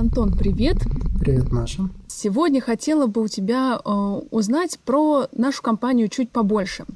[0.00, 0.78] Антон, привет.
[1.20, 1.82] Привет, Маша.
[2.08, 3.90] Сегодня хотела бы у тебя э,
[4.30, 6.86] узнать про нашу компанию чуть побольше.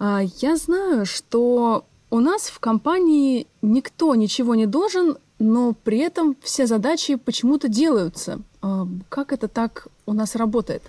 [0.00, 6.36] Э, я знаю, что у нас в компании никто ничего не должен, но при этом
[6.42, 8.40] все задачи почему-то делаются.
[8.64, 10.82] Э, как это так у нас работает?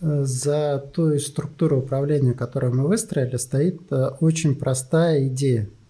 [0.00, 5.68] За той структурой управления, которую мы выстроили, стоит э, очень простая идея–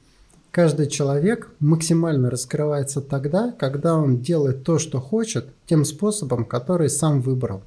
[0.52, 7.22] Каждый человек максимально раскрывается тогда, когда он делает то, что хочет, тем способом, который сам
[7.22, 7.62] выбрал.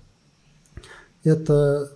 [1.24, 1.90] Это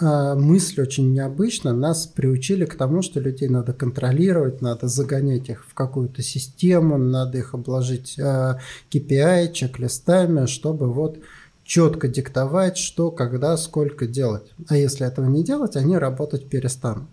[0.00, 1.72] э, мысль очень необычна.
[1.72, 7.38] Нас приучили к тому, что людей надо контролировать, надо загонять их в какую-то систему, надо
[7.38, 8.60] их обложить э,
[8.92, 11.18] KPI, чек-листами, чтобы вот
[11.64, 14.52] четко диктовать, что, когда, сколько делать.
[14.68, 17.08] А если этого не делать, они работать перестанут.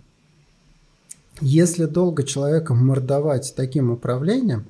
[1.42, 4.68] Если долго человека мордовать таким управлением,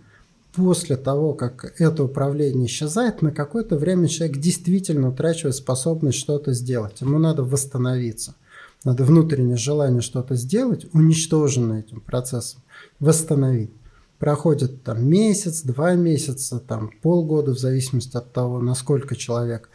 [0.55, 7.01] после того, как это управление исчезает, на какое-то время человек действительно утрачивает способность что-то сделать.
[7.01, 8.35] Ему надо восстановиться.
[8.83, 12.61] Надо внутреннее желание что-то сделать, уничтоженное этим процессом,
[12.99, 13.71] восстановить.
[14.19, 19.69] Проходит там месяц, два месяца, там полгода, в зависимости от того, насколько человек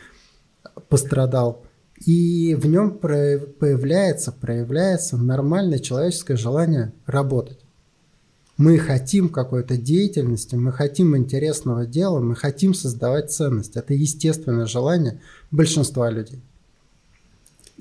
[0.88, 1.62] пострадал
[2.04, 7.58] и в нем появляется, проявляется нормальное человеческое желание работать.
[8.56, 13.76] Мы хотим какой-то деятельности, мы хотим интересного дела, мы хотим создавать ценность.
[13.76, 16.42] Это естественное желание большинства людей.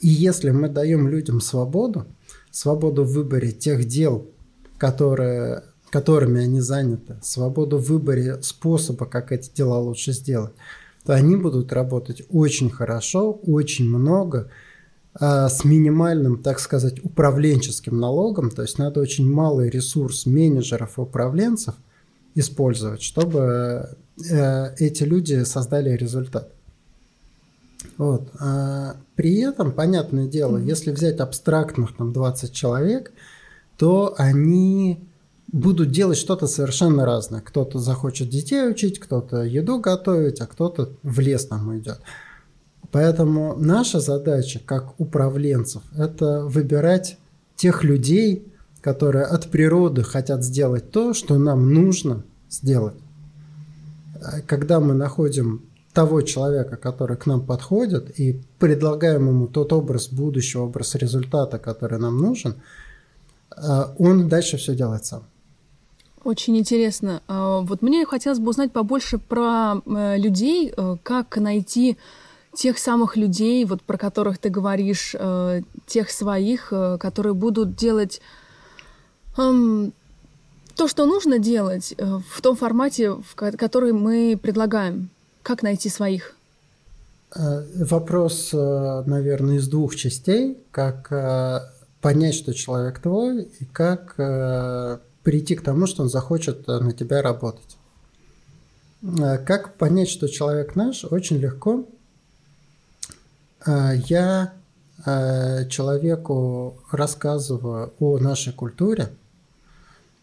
[0.01, 2.05] И если мы даем людям свободу,
[2.51, 4.29] свободу в выборе тех дел,
[4.77, 10.53] которые, которыми они заняты, свободу в выборе способа, как эти дела лучше сделать,
[11.09, 14.51] то они будут работать очень хорошо, очень много,
[15.15, 21.01] а, с минимальным, так сказать, управленческим налогом, то есть надо очень малый ресурс менеджеров и
[21.01, 21.73] управленцев
[22.35, 23.97] использовать, чтобы
[24.29, 26.51] э, эти люди создали результат.
[27.97, 28.29] Вот.
[28.39, 33.11] А при этом, понятное дело, если взять абстрактных там 20 человек,
[33.79, 35.08] то они
[35.51, 37.41] будут делать что-то совершенно разное.
[37.41, 41.99] Кто-то захочет детей учить, кто-то еду готовить, а кто-то в лес там уйдет.
[42.91, 47.17] Поэтому наша задача как управленцев– это выбирать
[47.55, 48.47] тех людей,
[48.81, 52.95] которые от природы хотят сделать то, что нам нужно сделать.
[54.47, 60.63] Когда мы находим того человека, который к нам подходит, и предлагаем ему тот образ будущего,
[60.63, 62.55] образ результата, который нам нужен,
[63.55, 65.23] э, он дальше все делает сам.
[66.23, 67.21] Очень интересно.
[67.27, 71.97] А, вот мне хотелось бы узнать побольше про э, людей, э, как найти
[72.53, 78.21] тех самых людей, вот про которых ты говоришь, э, тех своих, которые будут делать
[79.37, 79.93] эм,
[80.75, 85.09] то, что нужно делать в том формате, в который мы предлагаем.
[85.43, 86.35] Как найти своих?
[87.35, 90.57] Вопрос, наверное, из двух частей.
[90.71, 91.09] Как
[92.01, 94.15] понять, что человек твой, и как
[95.23, 97.77] прийти к тому, что он захочет э, на тебя работать.
[99.01, 101.05] Э, как понять, что человек наш?
[101.05, 101.85] Очень легко.
[103.65, 104.53] Э, я
[105.69, 109.07] человеку рассказываю о нашей культуре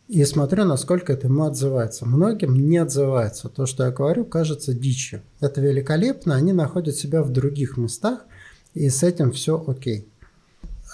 [0.07, 2.05] и смотрю, насколько это ему отзывается.
[2.05, 3.49] Многим не отзывается.
[3.49, 5.23] То, что я говорю, кажется дичью.
[5.41, 8.27] Это великолепно, они находят себя в других местах,
[8.75, 10.07] и с этим все окей.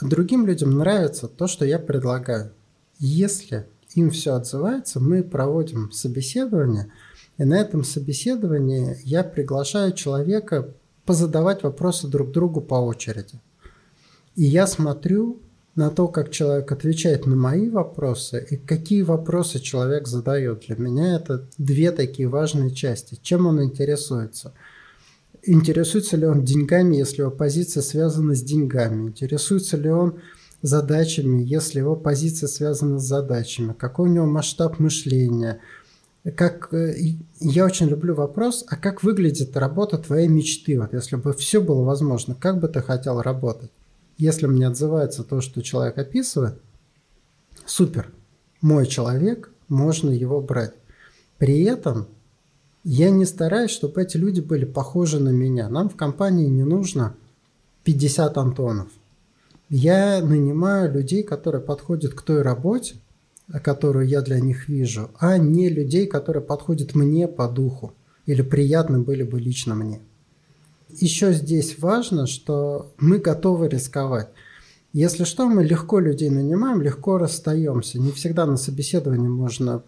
[0.00, 2.52] Другим людям нравится то, что я предлагаю.
[3.00, 6.92] Если им все отзывается, мы проводим собеседование,
[7.38, 13.40] и на этом собеседовании я приглашаю человека позадавать вопросы друг другу по очереди.
[14.36, 15.40] И я смотрю
[15.74, 20.64] на то, как человек отвечает на мои вопросы и какие вопросы человек задает.
[20.66, 23.18] Для меня это две такие важные части.
[23.22, 24.52] Чем он интересуется?
[25.42, 29.08] Интересуется ли он деньгами, если его позиция связана с деньгами?
[29.08, 30.20] Интересуется ли он
[30.62, 35.60] задачами, если его позиция связана с задачами, какой у него масштаб мышления.
[36.36, 36.94] Как, э,
[37.40, 40.78] я очень люблю вопрос, а как выглядит работа твоей мечты?
[40.78, 43.72] Вот если бы все было возможно, как бы ты хотел работать?
[44.18, 46.54] Если мне отзывается то, что человек описывает,
[47.66, 48.12] супер,
[48.60, 50.74] мой человек, можно его брать.
[51.38, 52.06] При этом
[52.84, 55.68] я не стараюсь, чтобы эти люди были похожи на меня.
[55.68, 57.16] Нам в компании не нужно
[57.82, 58.88] 50 Антонов
[59.74, 62.96] я нанимаю людей, которые подходят к той работе,
[63.64, 67.94] которую я для них вижу, а не людей, которые подходят мне по духу
[68.26, 70.02] или приятны были бы лично мне.
[70.90, 74.28] Еще здесь важно, что мы готовы рисковать.
[74.92, 77.98] Если что, мы легко людей нанимаем, легко расстаемся.
[77.98, 79.82] Не всегда на собеседовании можно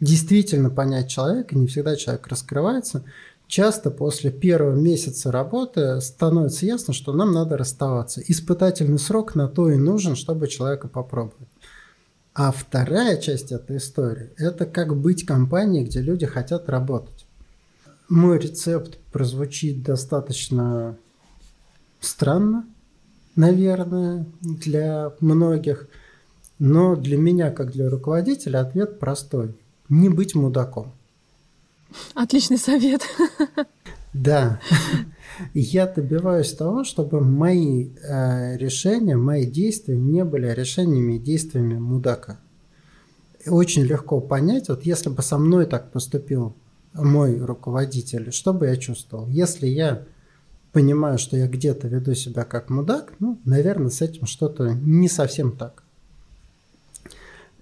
[0.00, 3.04] действительно понять человека, не всегда человек раскрывается.
[3.46, 8.20] Часто после первого месяца работы становится ясно, что нам надо расставаться.
[8.26, 11.48] Испытательный срок на то и нужен, чтобы человека попробовать.
[12.34, 17.26] А вторая часть этой истории– это как быть компанией, где люди хотят работать.
[18.08, 20.96] Мой рецепт прозвучит достаточно
[22.00, 22.66] странно,
[23.36, 25.88] наверное, для многих,
[26.58, 29.54] но для меня, как для руководителя, ответ простой–
[29.88, 30.92] не быть мудаком.
[32.14, 33.02] Отличный совет.
[34.12, 34.60] Да.
[35.52, 42.40] Я добиваюсь того, чтобы мои э, решения, мои действия не были решениями и действиями мудака.
[43.46, 46.56] Очень легко понять, вот если бы со мной так поступил
[46.94, 49.28] мой руководитель, что бы я чувствовал?
[49.28, 50.04] Если я
[50.72, 55.56] понимаю, что я где-то веду себя как мудак, ну, наверное, с этим что-то не совсем
[55.56, 55.82] так.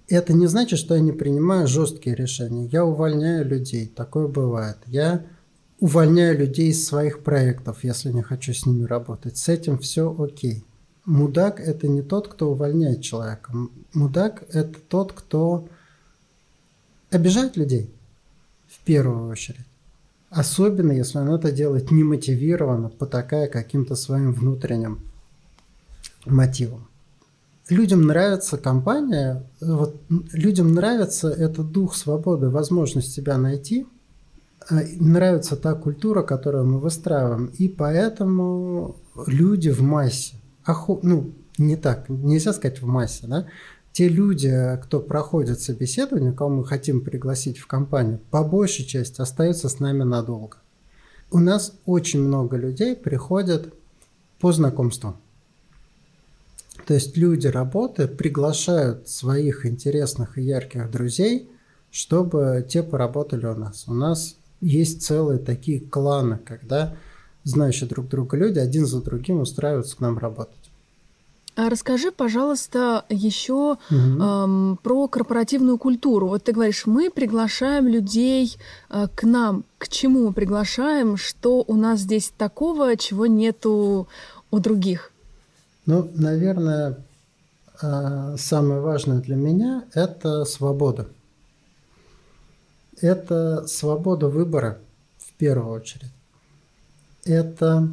[0.07, 2.67] Это не значит, что я не принимаю жесткие решения.
[2.67, 4.77] Я увольняю людей, такое бывает.
[4.85, 5.25] Я
[5.79, 9.37] увольняю людей из своих проектов, если не хочу с ними работать.
[9.37, 10.63] С этим все окей.
[11.05, 13.53] Мудак– это не тот, кто увольняет человека.
[13.93, 15.67] Мудак– это тот, кто
[17.11, 17.93] обижает людей
[18.67, 19.65] в первую очередь.
[20.29, 24.99] Особенно, если он это делает немотивированно, потакая каким-то своим внутренним
[26.25, 26.87] мотивом.
[27.69, 33.87] Людям нравится компания, вот, людям нравится этот дух свободы, возможность себя найти–
[34.69, 38.95] а, нравится та культура, которую мы выстраиваем, и поэтому
[39.27, 40.99] люди в массе, охо...
[41.03, 43.45] ну, не так, нельзя сказать в массе, да,
[43.91, 44.51] те люди,
[44.83, 50.03] кто проходит собеседование, кого мы хотим пригласить в компанию, по большей части остаются с нами
[50.03, 50.57] надолго.
[51.31, 53.73] У нас очень много людей приходят
[54.39, 55.15] по знакомству.
[56.85, 61.49] То есть люди работы приглашают своих интересных и ярких друзей,
[61.91, 63.85] чтобы те поработали у нас.
[63.87, 66.95] У нас есть целые такие кланы, когда
[67.43, 70.71] знающие друг друга люди один за другим устраиваются к нам работать.
[71.55, 73.77] А расскажи, пожалуйста, еще угу.
[73.89, 76.27] эм, про корпоративную культуру.
[76.27, 78.57] Вот ты говоришь, мы приглашаем людей
[78.89, 79.63] э, к нам.
[79.77, 81.15] К чему мы приглашаем?
[81.15, 84.09] Что у нас здесь такого, чего нету
[84.51, 85.13] у других?
[85.85, 86.97] Ну, наверное,
[87.81, 91.07] э, самое важное для меня– это свобода
[93.01, 94.79] это свобода выбора
[95.17, 96.11] в первую очередь.
[97.25, 97.89] Это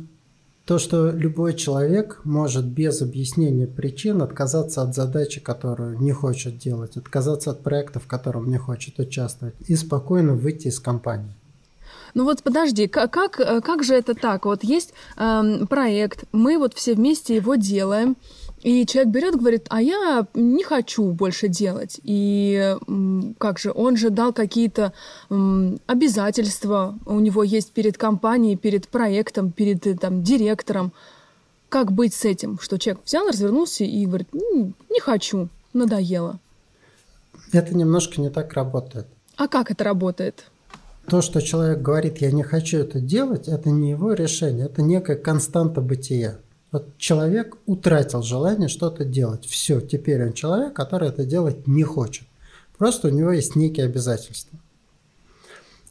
[0.65, 6.97] то, что любой человек может без объяснения причин отказаться от задачи, которую не хочет делать,
[6.97, 11.35] отказаться от проекта, в котором не хочет участвовать, и спокойно выйти из компании.
[12.15, 14.45] Ну вот подожди, как, как, как же это так?
[14.45, 18.17] Вот есть э, проект, мы вот все вместе его делаем,
[18.63, 21.99] и человек берет, говорит, а я не хочу больше делать.
[22.05, 22.77] И
[23.39, 24.93] как же, он же дал какие-то
[25.87, 30.93] обязательства, у него есть перед компанией, перед проектом, перед э, там, директором.
[31.69, 32.59] Как быть с этим?
[32.61, 36.39] Что человек взял, развернулся и говорит, не хочу, надоело.
[37.51, 39.07] Это немножко не так работает.
[39.37, 40.45] А как это работает?
[41.07, 45.17] То, что человек говорит, я не хочу это делать, это не его решение, это некая
[45.17, 46.39] константа бытия.
[46.71, 49.45] Вот человек утратил желание что-то делать.
[49.45, 52.27] Все, теперь он человек, который это делать не хочет.
[52.79, 54.59] Просто у него есть некие обязательства.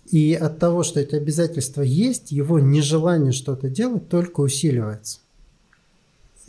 [0.10, 5.20] И от того, что эти обязательства есть, его нежелание что-то делать только усиливается.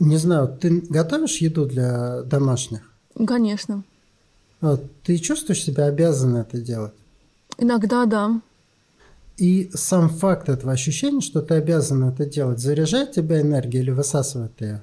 [0.01, 2.91] Не знаю, ты готовишь еду для домашних?
[3.25, 3.85] Конечно.
[4.61, 6.95] Вот, ты чувствуешь себя обязан это делать?
[7.59, 8.41] Иногда да.
[9.37, 14.61] И сам факт этого ощущения, что ты обязан это делать, заряжает тебя энергией или высасывает
[14.61, 14.83] ее?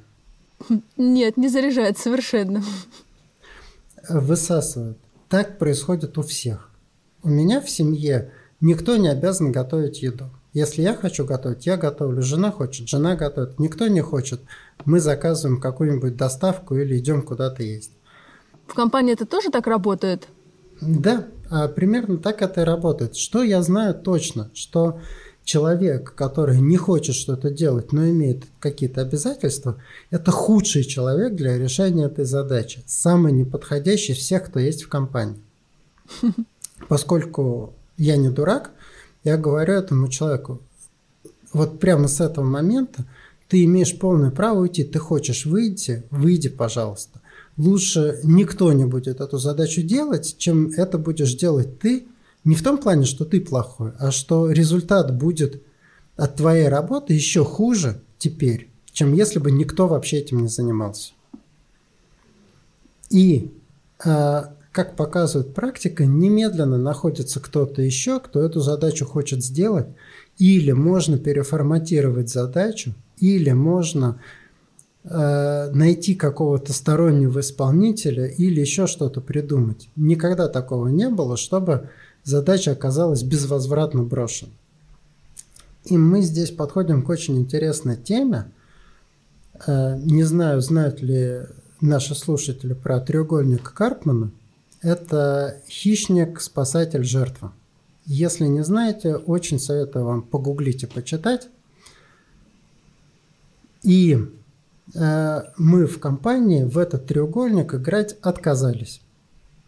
[0.98, 2.64] Нет, не заряжает совершенно.
[4.10, 4.98] Высасывает.
[5.30, 6.70] Так происходит у всех.
[7.22, 10.30] У меня в семье никто не обязан готовить еду.
[10.54, 12.24] Если я хочу готовить, я готовлю.
[12.24, 13.60] Жена хочет, жена готовит.
[13.60, 14.42] Никто не хочет.
[14.86, 17.92] Мы заказываем какую-нибудь доставку или идем куда-то есть.
[18.66, 20.28] В компании это тоже так работает?
[20.82, 23.16] Да, а примерно так это и работает.
[23.16, 25.00] Что я знаю точно, что
[25.44, 29.78] человек, который не хочет что-то делать, но имеет какие-то обязательства,
[30.12, 32.84] это худший человек для решения этой задачи.
[32.86, 35.42] Самый неподходящий всех, кто есть в компании.
[36.88, 38.72] Поскольку я не дурак,
[39.24, 40.62] я говорю этому человеку,
[41.52, 43.06] вот прямо с этого момента
[43.48, 44.84] ты имеешь полное право уйти.
[44.84, 47.19] Ты хочешь выйти, выйди, пожалуйста
[47.60, 52.08] лучше никто не будет эту задачу делать, чем это будешь делать ты.
[52.46, 55.62] Не в том плане, что ты плохой, а что результат будет
[56.16, 61.12] от твоей работы еще хуже теперь, чем если бы никто вообще этим не занимался.
[63.10, 63.52] И
[64.06, 69.88] э, как показывает практика, немедленно находится кто-то еще, кто эту задачу хочет сделать,
[70.38, 74.22] или можно переформатировать задачу, или можно
[75.10, 79.90] найти какого-то стороннего исполнителя или еще что-то придумать.
[79.96, 81.90] Никогда такого не было, чтобы
[82.24, 84.52] задача оказалась безвозвратно брошена.
[85.86, 88.52] И мы здесь подходим к очень интересной теме.
[89.66, 91.42] Э, не знаю, знают ли
[91.82, 94.32] наши слушатели про треугольник Карпмана.
[94.82, 97.54] Это хищник, спасатель, жертва.
[98.06, 101.48] Если не знаете, очень советую вам погуглить и почитать.
[103.82, 104.28] И э,
[104.94, 109.02] мы в компании в этот треугольник играть отказались.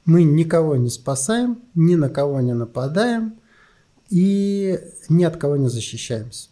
[0.06, 3.36] Мы никого не спасаем, ни на кого не нападаем
[4.10, 6.50] и ни от кого не защищаемся.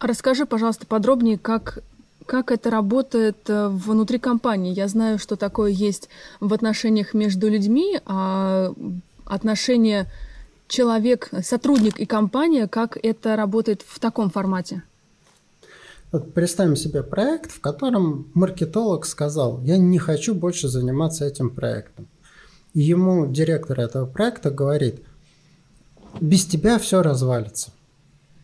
[0.00, 1.80] Расскажи, пожалуйста, подробнее, как,
[2.24, 4.72] как это работает э, внутри компании.
[4.72, 8.72] Я знаю, что такое есть в отношениях между людьми, а
[9.24, 10.06] отношения
[10.68, 14.82] человек, сотрудник и компания, как это работает в таком формате?
[16.10, 22.08] Вот представим себе проект, в котором маркетолог сказал, я не хочу больше заниматься этим проектом.
[22.72, 25.02] И ему директор этого проекта говорит,
[26.20, 27.72] без тебя все развалится.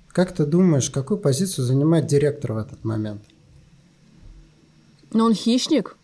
[0.09, 3.23] Как ты думаешь, какую позицию занимает директор в этот момент?
[5.13, 5.97] Но он хищник.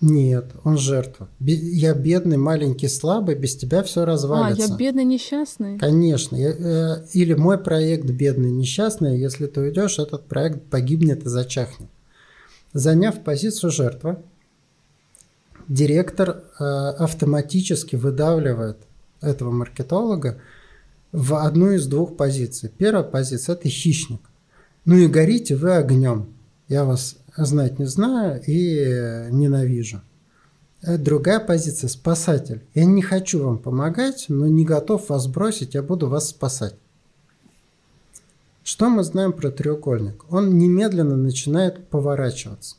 [0.00, 1.28] Нет, он жертва.
[1.40, 4.64] Я бедный, маленький, слабый, без тебя все развалится.
[4.64, 5.78] А, я бедный, несчастный?
[5.78, 6.36] Конечно.
[6.36, 11.88] Я, э, или мой проект бедный, несчастный, если ты уйдешь, этот проект погибнет и зачахнет.
[12.74, 14.18] Заняв позицию жертвы,
[15.66, 18.76] директор э, автоматически выдавливает
[19.22, 20.38] этого маркетолога
[21.12, 22.70] в одну из двух позиций.
[22.76, 24.20] Первая позиция– это хищник.
[24.84, 26.26] Ну и горите вы огнем.
[26.68, 30.00] Я вас знать не знаю и ненавижу.
[30.82, 32.62] Э, другая позиция– спасатель.
[32.74, 36.74] Я не хочу вам помогать, но не готов вас бросить, я буду вас спасать.
[38.62, 40.24] Что мы знаем про треугольник?
[40.30, 42.76] Он немедленно начинает поворачиваться.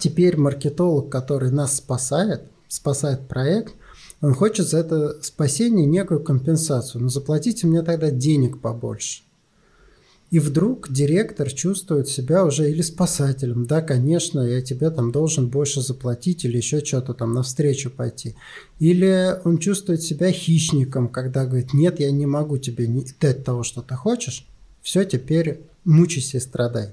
[0.00, 3.74] Теперь маркетолог, который нас спасает, спасает проект,
[4.20, 7.00] он хочет за это спасение некую компенсацию.
[7.00, 9.22] Но «Ну, заплатите мне тогда денег побольше.
[10.30, 13.66] И вдруг директор чувствует себя уже или спасателем.
[13.66, 18.34] Да, конечно, я тебе там должен больше заплатить или еще что-то там навстречу пойти.
[18.80, 22.88] Или он чувствует себя хищником, когда говорит, нет, я не могу тебе
[23.20, 24.46] дать того, что ты хочешь.
[24.82, 26.90] Все, теперь мучайся и страдай.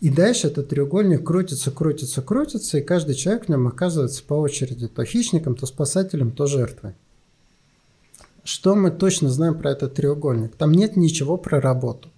[0.00, 4.86] И дальше этот треугольник крутится, крутится, крутится, и каждый человек в нем оказывается по очереди
[4.86, 6.92] то хищником, то спасателем, то жертвой.
[8.46, 10.54] Что мы точно знаем про этот треугольник?
[10.54, 12.10] Там нет ничего про работу.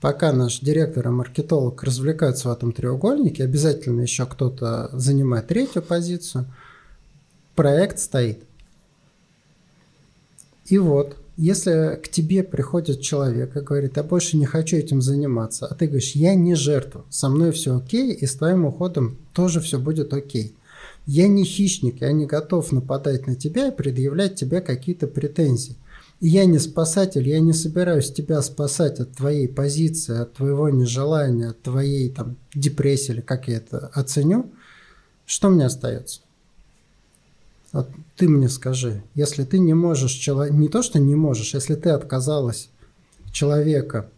[0.00, 6.46] Пока наш директор и маркетолог развлекаются в этом треугольнике, обязательно еще кто-то занимает третью позицию,
[7.56, 8.44] проект стоит.
[10.66, 15.66] И вот, если к тебе приходит человек и говорит, я больше не хочу этим заниматься,
[15.66, 19.60] а ты говоришь, я не жертва, со мной все окей, и с твоим уходом тоже
[19.60, 20.54] все будет окей–
[21.06, 25.76] я не хищник, я не готов нападать на тебя и предъявлять тебе какие-то претензии.
[26.20, 31.62] я не спасатель, я не собираюсь тебя спасать от твоей позиции, от твоего нежелания, от
[31.62, 34.50] твоей там депрессии или как я это оценю.
[35.26, 36.20] Что мне остается?
[37.72, 41.90] Вот ты мне скажи, если ты не можешь, не то что не можешь, если ты
[41.90, 42.70] отказалась
[43.32, 44.08] человека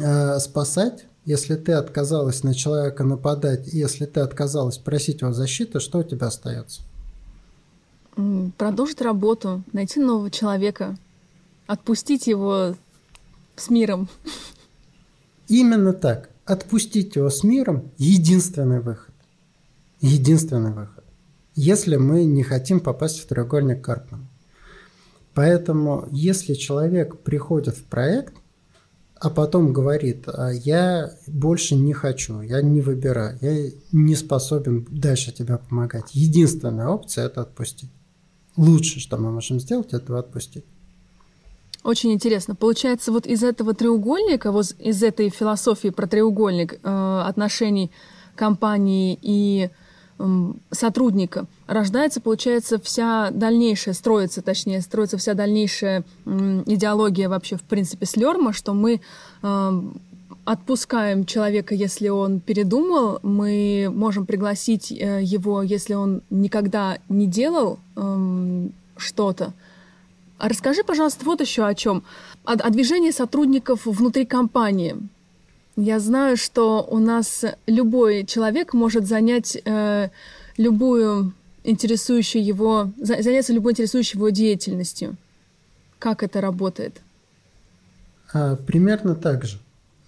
[0.00, 5.98] э, спасать, если ты отказалась на человека нападать, если ты отказалась просить его защиты, что
[5.98, 6.82] у тебя остается?
[8.56, 10.96] Продолжить работу, найти нового человека,
[11.66, 12.76] отпустить его
[13.56, 14.08] с миром.
[15.48, 16.30] Именно так.
[16.44, 19.12] Отпустить его с миром– единственный выход.
[20.00, 21.02] Единственный выход.
[21.56, 24.28] Если мы не хотим попасть в треугольник Карпмана.
[25.34, 28.34] Поэтому, если человек приходит в проект–
[29.18, 35.32] а потом говорит, «А я больше не хочу, я не выбираю, я не способен дальше
[35.32, 36.14] тебя помогать.
[36.14, 37.90] Единственная опция– это отпустить.
[38.56, 40.64] Лучше, что мы можем сделать, это отпустить.
[41.82, 42.54] Очень интересно.
[42.54, 47.92] Получается, вот из этого треугольника, вот из этой философии про треугольник э, отношений
[48.34, 49.70] компании и
[50.70, 58.52] сотрудника рождается, получается, вся дальнейшая, строится, точнее, строится вся дальнейшая идеология вообще, в принципе, Слерма,
[58.52, 59.00] что мы
[60.46, 67.80] отпускаем человека, если он передумал, мы можем пригласить э, его, если он никогда не делал
[68.96, 69.52] что-то.
[70.38, 72.04] А расскажи, пожалуйста, вот еще о чем.
[72.44, 74.96] О, о движении сотрудников внутри компании.
[75.76, 80.08] Я знаю, что у нас любой человек может занять э,
[80.56, 85.16] любую интересующей его, заняться любой интересующей его деятельностью.
[85.98, 87.00] Как это работает?
[88.32, 89.58] А, примерно так же.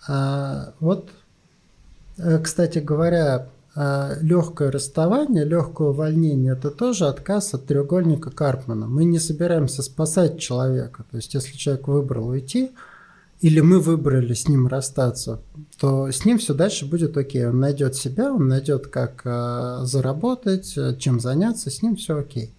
[0.06, 1.10] А, вот,
[2.16, 8.86] э, кстати говоря, а, легкое расставание, легкое увольнение– это тоже отказ от треугольника Карпмана.
[8.86, 11.04] Мы не собираемся спасать человека.
[11.10, 12.72] То есть, если человек выбрал уйти,
[13.40, 15.40] или мы выбрали с ним расстаться,
[15.78, 17.46] то с ним все дальше будет окей.
[17.46, 22.52] Он найдет себя, он найдет, как э, заработать, чем заняться, с ним все окей.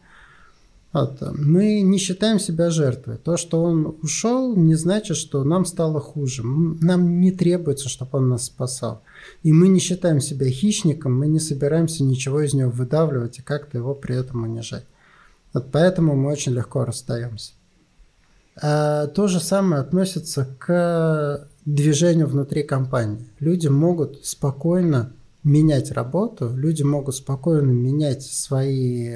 [0.92, 1.22] Вот.
[1.38, 3.18] Мы не считаем себя жертвой.
[3.18, 6.44] То, что он ушел, не значит, что нам стало хуже.
[6.44, 9.04] Нам не требуется, чтобы он нас спасал.
[9.44, 13.78] И мы не считаем себя хищником, мы не собираемся ничего из него выдавливать и как-то
[13.78, 14.86] его при этом унижать.
[15.54, 17.54] Вот поэтому мы очень легко расстаемся.
[18.62, 23.30] А то же самое относится к движению внутри компании.
[23.40, 25.14] Люди могут спокойно
[25.44, 29.16] менять работу, люди могут спокойно менять свои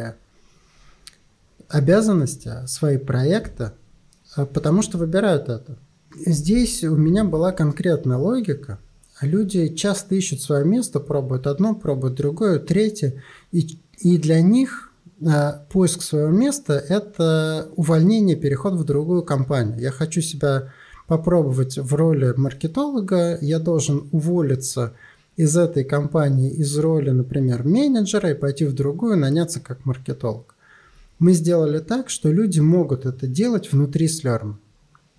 [1.68, 3.72] обязанности, свои проекты,
[4.36, 5.78] а, потому что выбирают это.
[6.16, 8.80] Здесь у меня была конкретная логика.
[9.22, 13.24] Люди часто ищут свое место, пробуют одно, пробуют другое, третье.
[13.52, 14.93] И, и для них
[15.72, 19.80] поиск своего места– это увольнение, переход в другую компанию.
[19.80, 20.72] Я хочу себя
[21.08, 24.94] попробовать в роли маркетолога, я должен уволиться
[25.36, 30.54] из этой компании из роли, например, менеджера и пойти в другую, наняться как маркетолог
[31.24, 34.56] мы сделали так, что люди могут это делать внутри Slurm.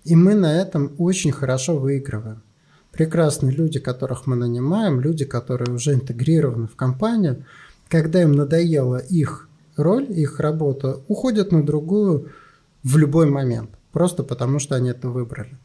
[0.03, 2.43] И мы на этом очень хорошо выигрываем.
[2.91, 7.43] Прекрасные люди, которых мы нанимаем, люди, которые уже интегрированы в компанию,
[7.89, 12.31] когда им надоела их роль, их работа, уходят на другую
[12.83, 15.57] в любой момент, просто потому что они это выбрали.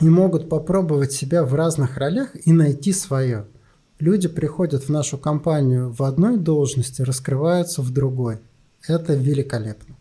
[0.00, 3.46] И могут попробовать себя в разных ролях и найти свое.
[3.98, 8.38] Люди приходят в нашу компанию в одной должности, раскрываются в другой–
[8.88, 9.96] это великолепно.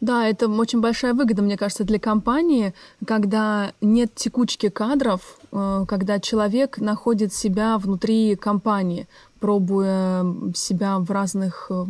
[0.00, 2.74] Да, это очень большая выгода, мне кажется, для компании,
[3.06, 9.06] когда нет текучки кадров, э, когда человек находит себя внутри компании,
[9.42, 10.24] пробуя
[10.54, 11.84] себя в разных, э,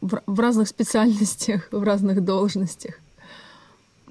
[0.00, 2.94] в разных специальностях, в разных должностях.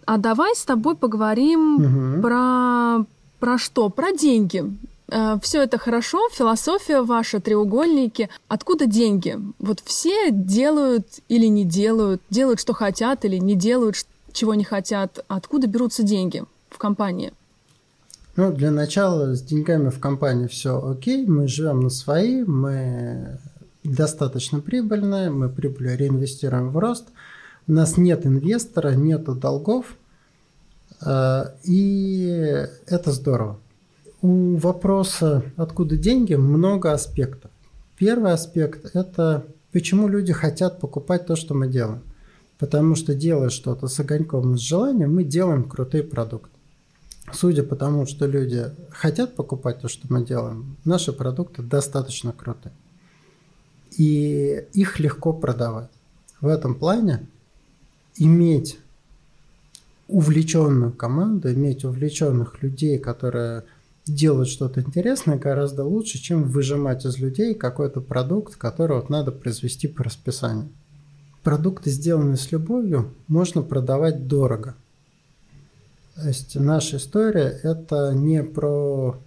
[0.06, 2.22] А давай с тобой поговорим угу.
[2.24, 3.06] про,
[3.40, 3.90] про что?
[3.90, 4.64] Про деньги.
[5.12, 8.30] Э, все это хорошо, философия ваша, треугольники.
[8.48, 9.38] Откуда деньги?
[9.60, 13.96] Вот все делают или не делают, делают, что хотят или не делают,
[14.34, 15.24] чего не хотят.
[15.28, 17.32] Откуда берутся деньги в компании?
[18.40, 23.38] Ну, для начала с деньгами в компании все окей, мы живем на свои, мы
[23.84, 27.10] достаточно прибыльные, мы прибыль реинвестируем в рост,
[27.68, 29.88] у нас нет инвестора, нету долгов,
[31.06, 33.60] э, и это здорово.
[34.22, 37.52] У вопроса «откуда деньги?» много аспектов.
[37.98, 42.04] Первый аспект– это почему люди хотят покупать то, что мы делаем.
[42.58, 46.59] Потому что делая что-то с огоньком с желанием, мы делаем крутые продукты.
[47.34, 52.74] Судя по тому, что люди хотят покупать то, что мы делаем, наши продукты достаточно крутые.
[53.98, 55.90] И их легко продавать.
[56.42, 57.28] В этом плане
[58.18, 58.80] иметь
[60.08, 63.64] увлеченную команду, иметь увлеченных людей, которые
[64.06, 69.88] делать что-то интересное гораздо лучше, чем выжимать из людей какой-то продукт, который вот надо произвести
[69.88, 70.70] по расписанию.
[71.44, 74.76] Продукты, сделанные с любовью, можно продавать дорого.
[76.20, 79.18] То есть наша история– это не про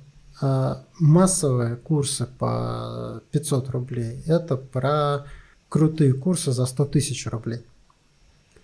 [0.42, 5.24] а, массовые курсы по 500 рублей, это про
[5.70, 7.60] крутые курсы за 100 тысяч рублей.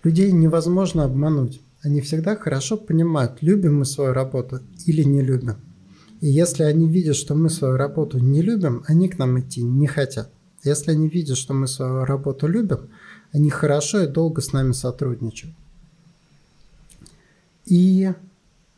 [0.03, 1.59] Людей невозможно обмануть.
[1.81, 5.55] Они всегда хорошо понимают, любим мы свою работу или не любим.
[6.21, 9.87] И если они видят, что мы свою работу не любим, они к нам идти не
[9.87, 10.29] хотят.
[10.63, 12.89] Если они видят, что мы свою работу любим,
[13.31, 15.55] они хорошо и долго с нами сотрудничают.
[17.69, 18.11] И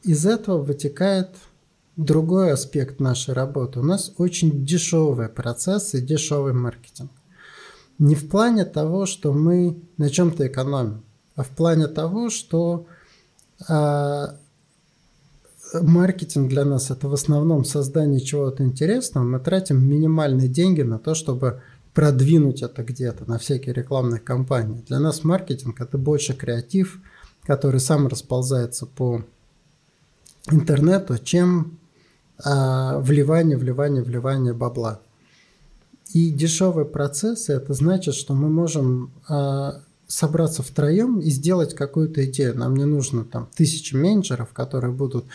[0.03, 1.29] из этого вытекает
[1.95, 3.79] другой аспект нашей работы.
[3.79, 7.11] У нас очень дешевый процесс и дешевый маркетинг.
[7.99, 11.03] Не в плане того, что мы на чем-то экономим,
[11.35, 12.87] а в плане того, что
[13.69, 14.35] а,
[15.73, 19.23] маркетинг для нас это в основном создание чего-то интересного.
[19.23, 21.61] Мы тратим минимальные деньги на то, чтобы
[21.93, 24.83] продвинуть это где-то на всякие рекламные кампании.
[24.87, 26.99] Для нас маркетинг это больше креатив,
[27.51, 29.25] который сам расползается по
[30.49, 31.79] интернету, чем
[32.41, 35.01] а, вливание, вливание, вливание бабла.
[36.13, 42.57] И дешевые процессы это значит, что мы можем а, собраться втроем и сделать какую-то идею.
[42.57, 45.25] Нам не нужно там тысячи менеджеров, которые будут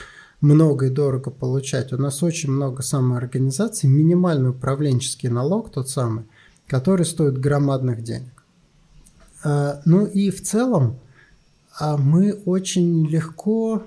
[0.40, 1.92] много и дорого получать.
[1.92, 6.24] У нас очень много самоорганизаций, минимальный управленческий налог тот самый,
[6.66, 8.42] которые стоят громадных денег.
[9.44, 10.98] А, ну и в целом
[11.80, 13.82] мы очень легко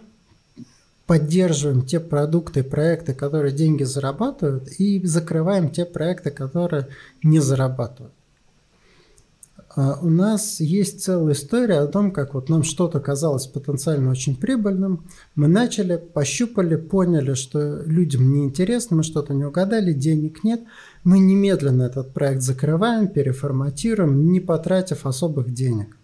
[1.10, 6.88] поддерживаем те продукты и проекты, которые деньги зарабатывают, и закрываем те проекты, которые
[7.24, 8.14] не зарабатывают.
[9.76, 14.36] А, у нас есть целая история о том, как вот нам что-то казалось потенциально очень
[14.36, 15.08] прибыльным.
[15.34, 20.62] Мы начали, пощупали, поняли, что людям неинтересно, мы что-то не угадали, денег нет.
[21.04, 25.99] Мы немедленно этот проект закрываем, переформатируем, не потратив особых денег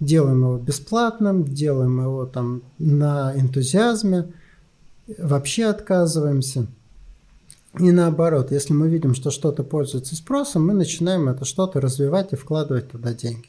[0.00, 4.32] делаем его бесплатным, делаем его там на энтузиазме,
[5.18, 6.66] вообще отказываемся.
[7.78, 12.36] И наоборот, если мы видим, что что-то пользуется спросом, мы начинаем это что-то развивать и
[12.36, 13.48] вкладывать туда деньги.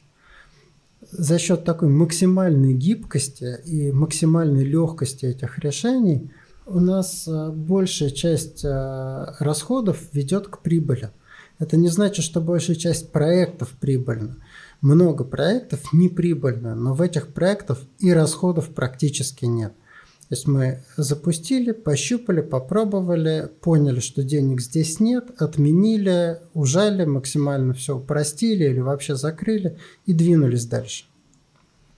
[1.11, 6.31] За счет такой максимальной гибкости и максимальной легкости этих решений
[6.65, 11.11] у нас э, большая часть э, расходов ведет к прибыли.
[11.59, 14.35] Это не значит, что большая часть проектов прибыльна
[14.81, 19.73] много проектов неприбыльно, но в этих проектах и расходов практически нет.
[20.29, 27.95] То есть мы запустили, пощупали, попробовали, поняли, что денег здесь нет, отменили, ужали, максимально все
[27.95, 31.05] упростили или вообще закрыли и двинулись дальше.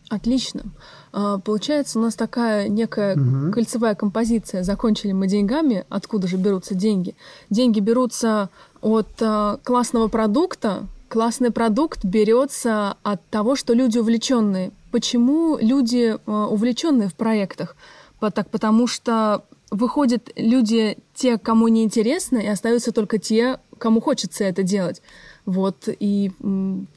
[0.09, 0.65] Отлично.
[1.11, 3.51] А, получается, у нас такая некая угу.
[3.51, 4.63] кольцевая композиция.
[4.63, 5.85] Закончили мы деньгами.
[5.89, 7.15] Откуда же берутся деньги?
[7.49, 8.49] Деньги берутся
[8.81, 14.71] от а, классного продукта, классный продукт берется от того, что люди увлеченные.
[14.91, 17.75] Почему люди э, увлеченные в проектах?
[18.19, 24.43] Так, потому что выходят люди, те, кому не интересно, и остаются только те, кому хочется
[24.43, 25.01] это делать.
[25.45, 26.31] Вот и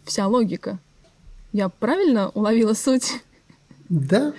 [0.05, 0.79] вся логика.
[1.53, 3.23] Я правильно уловила суть?
[3.89, 4.33] Да.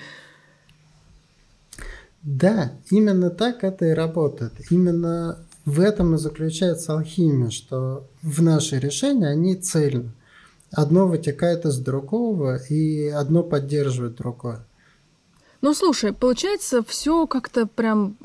[2.21, 4.53] Да, именно так это и работает.
[4.69, 10.11] Именно в этом и заключается алхимия, что в наши решения они цельны.
[10.71, 14.65] Одно вытекает из другого, и одно поддерживает другое.
[15.61, 18.17] Ну, слушай, получается, все как-то прям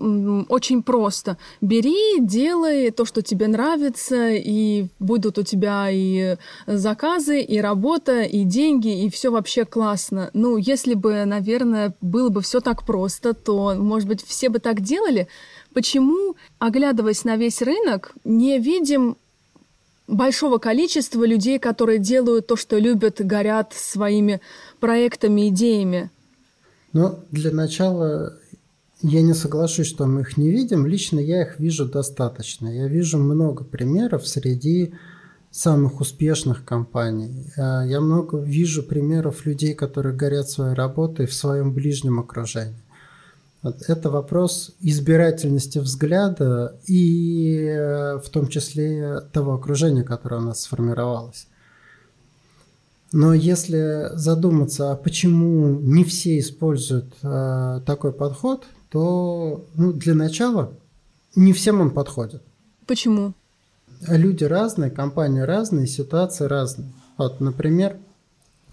[0.49, 1.39] очень просто.
[1.61, 8.43] Бери, делай то, что тебе нравится, и будут у тебя и заказы, и работа, и
[8.43, 10.31] деньги, и все вообще классно.
[10.33, 14.81] Ну, если бы, наверное, было бы все так просто, то, может быть, все бы так
[14.81, 15.29] делали.
[15.79, 19.17] Почему, оглядываясь на весь рынок, не видим
[20.09, 24.41] большого количества людей, которые делают то, что любят, горят своими
[24.81, 26.11] проектами, идеями?
[26.93, 28.37] Ну, для начала
[29.03, 30.85] я не соглашусь, что мы их не видим.
[30.85, 32.67] Лично я их вижу достаточно.
[32.67, 34.95] Я вижу много примеров среди
[35.53, 37.53] самых успешных компаний.
[37.57, 42.75] А, я много вижу примеров людей, которые горят своей работой в своем ближнем окружении.
[43.63, 51.49] Это вопрос избирательности взгляда и э, в том числе того окружения, которое у нас сформировалось.
[53.11, 60.73] Но если задуматься, а почему не все используют э, такой подход, то ну, для начала
[61.35, 62.43] не всем он подходит.
[62.87, 63.35] Почему?
[64.07, 66.93] Люди разные, компании разные, ситуации разные.
[67.17, 67.97] Вот, например,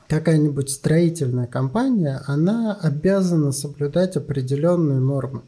[0.08, 5.44] какая-нибудь строительная компания, она обязана соблюдать определенные нормы.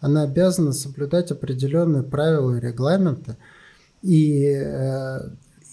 [0.00, 3.36] Она обязана соблюдать определенные правила и регламенты.
[4.02, 5.20] И э,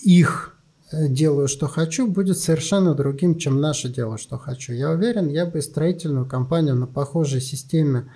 [0.03, 0.55] их
[0.91, 4.73] э, делаю, что хочу, будет совершенно другим, чем наше дело, что хочу.
[4.73, 8.11] Я уверен, я бы строительную компанию на похожей системе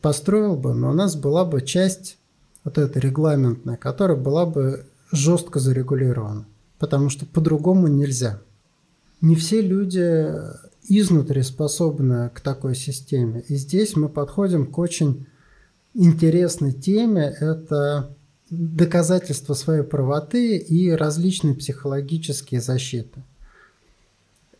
[0.00, 2.18] построил бы, но у нас была бы часть
[2.64, 6.46] вот эта регламентная, которая была бы жестко зарегулирована,
[6.78, 8.40] потому что по-другому нельзя
[9.22, 10.30] не все люди
[10.88, 13.44] изнутри способны к такой системе.
[13.48, 15.26] И здесь мы подходим к очень
[15.94, 17.34] интересной теме.
[17.40, 18.14] Это
[18.50, 23.22] доказательство своей правоты и различные психологические защиты.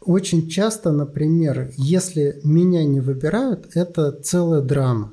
[0.01, 5.13] Очень часто, например, если меня не выбирают, это целая драма.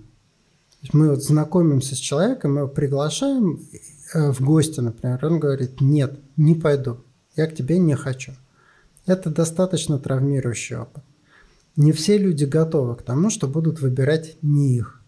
[0.93, 3.59] Мы вот знакомимся с человеком, мы его приглашаем
[4.13, 7.01] э, в гости, например, он говорит, нет, не пойду,
[7.35, 8.31] я к тебе не хочу.
[9.09, 11.03] Это достаточно травмирующий опыт.
[11.75, 15.01] Не все люди готовы к тому, что будут выбирать не их.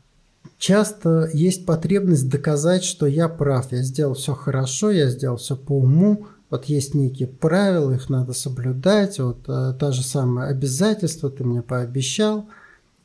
[0.57, 5.77] Часто есть потребность доказать, что я прав, я сделал все хорошо, я сделал все по
[5.77, 11.43] уму, вот есть некие правила, их надо соблюдать, вот э, та же самая обязательство ты
[11.43, 12.49] мне пообещал.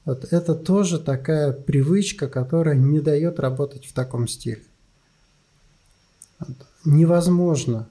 [0.06, 4.62] Вот это тоже такая привычка, которая не дает работать в таком стиле.
[6.38, 6.56] Вот.
[6.86, 7.86] Невозможно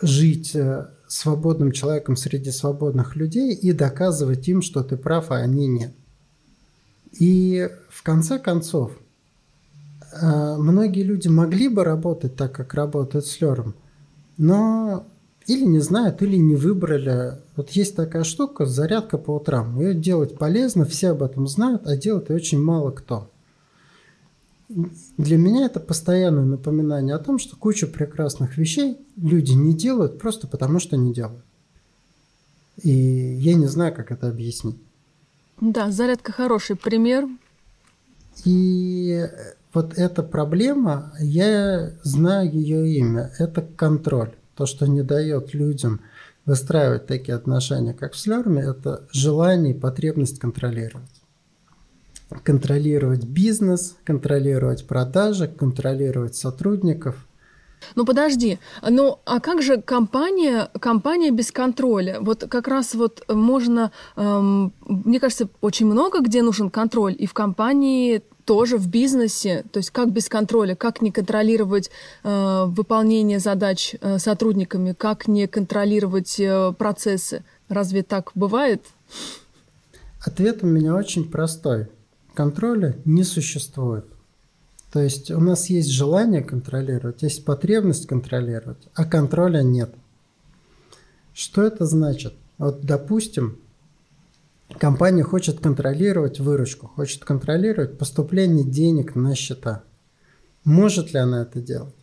[0.00, 5.66] жить э, свободным человеком среди свободных людей и доказывать им, что ты прав, а они
[5.66, 5.92] нет.
[7.18, 8.92] И в конце концов,
[10.12, 13.74] э, многие люди могли бы работать так, как работают с Лером,
[14.38, 15.04] но
[15.46, 17.32] или не знают, или не выбрали.
[17.56, 19.80] Вот есть такая штука, зарядка по утрам.
[19.80, 23.28] Ее делать полезно, все об этом знают, а делать очень мало кто.
[25.16, 30.46] Для меня это постоянное напоминание о том, что кучу прекрасных вещей люди не делают просто
[30.46, 31.44] потому, что не делают.
[32.82, 34.78] И я не знаю, как это объяснить.
[35.60, 37.26] Да, зарядка хороший пример.
[38.44, 39.28] И
[39.74, 44.32] вот эта проблема, я знаю ее имя, это контроль.
[44.54, 46.00] То, что не дает людям
[46.46, 51.19] выстраивать такие отношения, как в Слерме, это желание и потребность контролировать.
[52.44, 57.26] Контролировать бизнес, контролировать продажи, контролировать сотрудников–
[57.94, 62.18] ну подожди, ну а как же компания, компания без контроля?
[62.20, 67.34] Вот как раз вот можно, эм, мне кажется, очень много где нужен контроль, и в
[67.34, 71.90] компании тоже в бизнесе, то есть как без контроля, как не контролировать
[72.22, 77.44] э, выполнение задач э, сотрудниками, как не контролировать э, процессы.
[77.68, 78.82] Разве так бывает?
[80.24, 81.86] Ответ у меня очень простой.
[82.34, 84.06] Контроля не существует.
[84.92, 89.94] То есть у нас есть желание контролировать, есть потребность контролировать, а контроля нет.
[91.32, 92.34] Что это значит?
[92.58, 93.58] Вот, допустим,
[94.78, 99.82] Компания хочет контролировать выручку, хочет контролировать поступление денег на счета.
[100.64, 101.94] Может ли она это делать?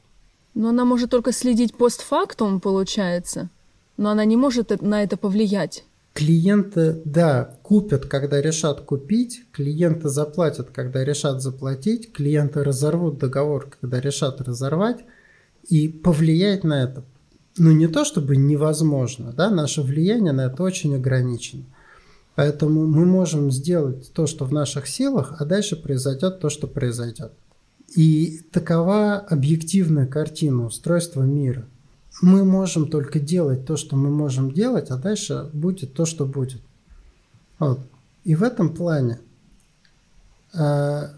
[0.53, 3.49] Но она может только следить постфактум, получается.
[3.95, 5.85] Но она не может на это повлиять.
[6.17, 13.99] Клиенты, да, купят, когда решат купить, клиенты заплатят, когда решат заплатить, клиенты разорвут договор, когда
[13.99, 15.05] решат разорвать,
[15.69, 17.03] и повлиять на это,
[17.59, 21.65] ну не то чтобы невозможно, да, наше влияние на это очень ограничено.
[22.33, 27.33] Поэтому мы можем сделать то, что в наших силах, а дальше произойдет то, что произойдет.
[27.95, 31.67] И такова объективная картина устройства мира.
[32.21, 36.61] Мы можем только делать то, что мы можем делать, а дальше будет то, что будет.
[37.59, 37.79] Вот.
[38.23, 39.19] И в этом плане,
[40.53, 41.11] а,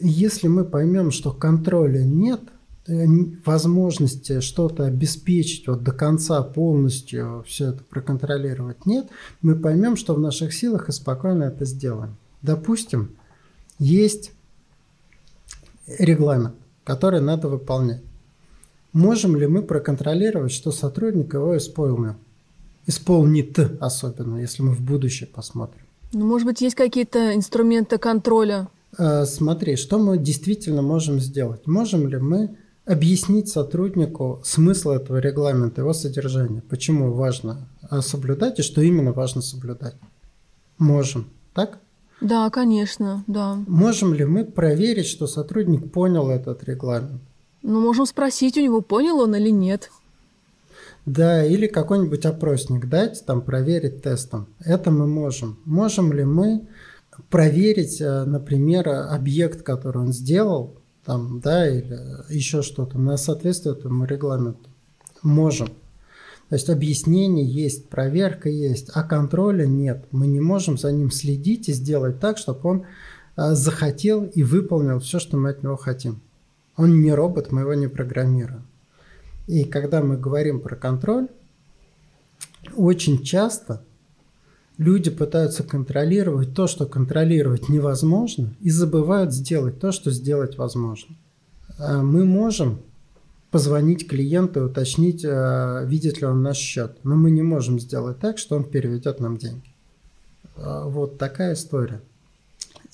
[0.00, 2.40] если мы поймем, что контроля нет–
[2.88, 3.04] Э,
[3.44, 9.08] возможности что-то обеспечить вот до конца полностью все это проконтролировать нет,
[9.42, 12.16] мы поймем, что в наших силах и спокойно это сделаем.
[12.42, 13.16] Допустим,
[13.80, 14.30] есть
[15.88, 16.54] регламент,
[16.84, 18.02] который надо выполнять.
[18.96, 22.14] Можем ли мы проконтролировать, что сотрудник его исполнил?
[22.86, 25.82] Исполнит особенно, если мы в будущее посмотрим.
[26.14, 28.68] Ну, может быть, есть какие-то инструменты контроля?
[28.96, 31.66] Э, смотри, что мы действительно можем сделать?
[31.66, 32.56] Можем ли мы
[32.86, 39.42] объяснить сотруднику смысл этого регламента, его содержание, почему важно э, соблюдать и что именно важно
[39.42, 39.96] соблюдать.
[40.78, 41.80] Можем, так?
[42.22, 43.58] Да, конечно, да.
[43.66, 47.20] Можем ли мы проверить, что сотрудник понял этот регламент?
[47.68, 49.90] Ну, можем спросить у него, понял он или нет.
[51.04, 54.46] Да, или какой-нибудь опросник дать, там проверить тестом.
[54.60, 55.58] Это мы можем.
[55.64, 56.68] Можем ли мы
[57.28, 61.98] проверить, э, например, объект, который он сделал, там, да, или
[62.32, 64.70] еще что-то, на соответствие этому регламенту.
[65.24, 65.66] Можем.
[66.48, 70.06] То есть объяснение есть, проверка есть, а контроля нет.
[70.12, 72.86] Мы не можем за ним следить и сделать так, чтобы он
[73.34, 76.20] а, захотел и выполнил все, что мы от него хотим.
[76.76, 78.66] Он не робот, мы его не программируем.
[79.46, 81.28] И когда мы говорим про контроль,
[82.74, 83.82] очень часто
[84.78, 91.16] Люди пытаются контролировать то, что контролировать невозможно, и забывают сделать то, что сделать возможно.
[91.78, 92.80] А мы можем
[93.50, 98.18] позвонить клиенту и уточнить, а, видит ли он наш счет, но мы не можем сделать
[98.18, 99.72] так, что он переведет нам деньги.
[100.56, 102.02] А, вот такая история.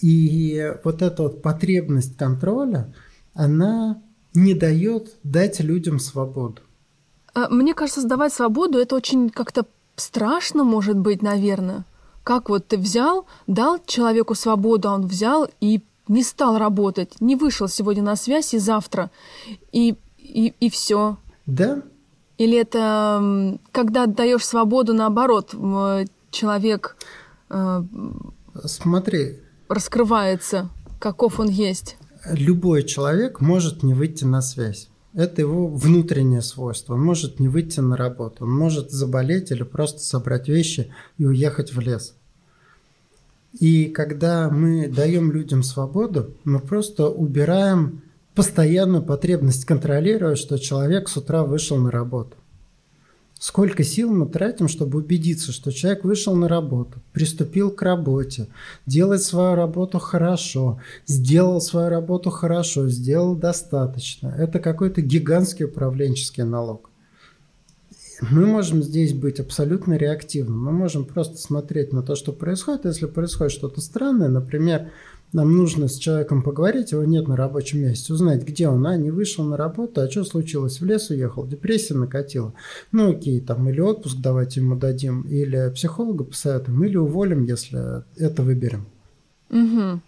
[0.01, 2.95] И вот эта вот потребность контроля,
[3.35, 4.03] она
[4.35, 6.63] не дает дать людям свободу.
[7.51, 9.67] Мне кажется, сдавать свободу это очень как-то
[9.97, 11.85] страшно, может быть, наверное.
[12.25, 17.37] Как вот ты взял, дал человеку свободу, а он взял и не стал работать, не
[17.37, 19.11] вышел сегодня на связь и завтра,
[19.73, 21.17] и, и, и все.
[21.47, 21.83] Да.
[22.39, 25.55] Или это когда даешь свободу, наоборот,
[26.31, 26.97] человек
[27.51, 27.83] э,
[28.65, 29.39] Смотри.
[29.69, 31.97] раскрывается, каков он есть.
[32.25, 34.89] Любой человек может не выйти на связь.
[35.13, 36.95] Это его внутреннее свойство.
[36.95, 41.75] Он может не выйти на работу, он может заболеть или просто собрать вещи и уехать
[41.75, 42.15] в лес.
[43.59, 48.03] И когда мы даем людям свободу, мы просто убираем
[48.35, 52.37] постоянную потребность контролировать, что человек с утра вышел на работу.
[53.43, 58.47] Сколько сил мы тратим, чтобы убедиться, что человек вышел на работу, приступил к работе,
[58.87, 64.29] делает свою работу хорошо, сделал свою работу хорошо, сделал достаточно.
[64.39, 66.89] Это какой-то гигантский управленческий налог.
[68.31, 70.65] мы можем здесь быть абсолютно реактивным.
[70.65, 72.85] Мы можем просто смотреть на то, что происходит.
[72.85, 74.93] Если происходит что-то странное, например,
[75.33, 79.11] нам нужно с человеком поговорить, его нет на рабочем месте, узнать, где он, а, не
[79.11, 82.53] вышел на работу, а что случилось, в лес уехал, депрессия накатила.
[82.91, 88.43] Ну окей, там или отпуск давайте ему дадим, или психолога посоветуем, или уволим, если это
[88.43, 88.87] выберем.
[89.51, 90.01] Угу.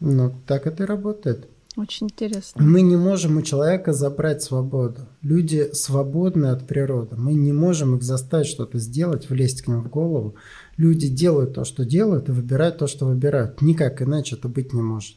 [0.00, 1.48] Ну, так это и работает.
[1.76, 2.62] Очень интересно.
[2.62, 5.02] Мы не можем у человека забрать свободу.
[5.20, 7.16] Люди свободны от природы.
[7.16, 10.36] Мы не можем их заставить что-то сделать, влезть к ним в голову.
[10.76, 13.62] Люди делают то, что делают, и выбирают то, что выбирают.
[13.62, 15.16] Никак иначе это быть не может.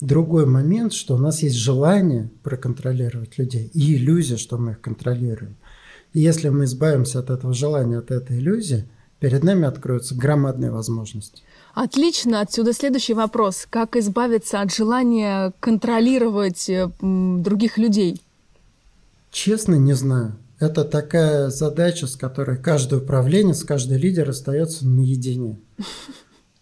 [0.00, 5.56] Другой момент, что у нас есть желание проконтролировать людей и иллюзия, что мы их контролируем.
[6.12, 8.86] И если мы избавимся от этого желания, от этой иллюзии,
[9.20, 11.42] перед нами откроются громадные возможности.
[11.72, 12.40] Отлично.
[12.40, 13.66] Отсюда следующий вопрос.
[13.68, 18.20] Как избавиться от желания контролировать э, других людей?
[19.30, 20.36] Честно, не знаю.
[20.58, 25.58] Это такая задача, с которой каждый управленец, каждый лидер остается наедине.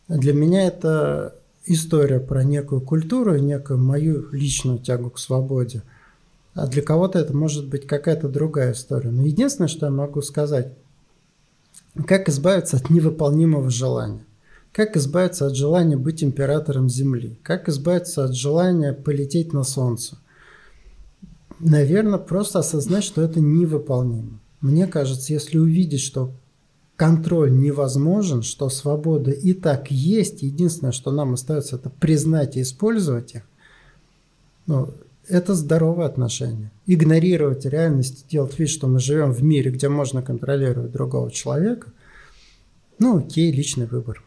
[0.08, 5.82] Для меня это история про некую культуру, некую мою личную тягу к свободе.
[6.54, 9.10] А для кого-то это может быть какая-то другая история.
[9.10, 10.72] Но единственное, что я могу сказать,
[12.06, 14.24] как избавиться от невыполнимого желания.
[14.72, 17.38] Как избавиться от желания быть императором Земли?
[17.44, 20.18] Как избавиться от желания полететь на Солнце?
[21.60, 24.40] Наверное, просто осознать, что это невыполнимо.
[24.60, 26.32] Мне кажется, если увидеть, что
[26.96, 33.34] контроль невозможен, что свобода и так есть, единственное, что нам остается, это признать и использовать
[33.34, 33.42] их,
[34.66, 34.94] ну,
[35.28, 36.70] это здоровое отношение.
[36.86, 41.92] Игнорировать реальность, делать вид, что мы живем в мире, где можно контролировать другого человека,
[42.98, 44.22] ну окей, личный выбор.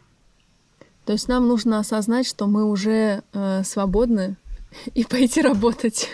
[1.04, 4.36] То есть нам нужно осознать, что мы уже э, свободны
[4.94, 6.08] и пойти работать,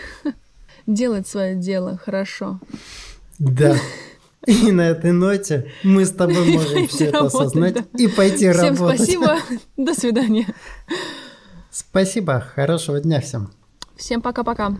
[0.87, 2.59] делать свое дело хорошо.
[3.39, 3.77] Да.
[4.45, 9.01] И на этой ноте мы с тобой можем все это осознать и пойти работать.
[9.01, 9.37] Всем спасибо.
[9.77, 10.47] До свидания.
[11.71, 12.39] Спасибо.
[12.39, 13.51] Хорошего дня всем.
[13.95, 14.77] Всем пока-пока.